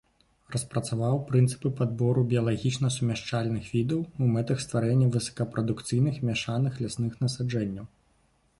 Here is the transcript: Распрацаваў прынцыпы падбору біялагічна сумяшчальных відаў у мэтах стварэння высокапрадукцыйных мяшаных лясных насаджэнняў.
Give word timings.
Распрацаваў 0.53 1.19
прынцыпы 1.27 1.71
падбору 1.81 2.23
біялагічна 2.31 2.91
сумяшчальных 2.95 3.69
відаў 3.75 4.01
у 4.25 4.31
мэтах 4.37 4.57
стварэння 4.65 5.13
высокапрадукцыйных 5.19 6.15
мяшаных 6.31 6.73
лясных 6.87 7.13
насаджэнняў. 7.25 7.85